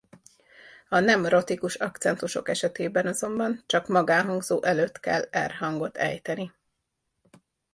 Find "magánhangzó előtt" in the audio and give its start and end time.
3.87-4.99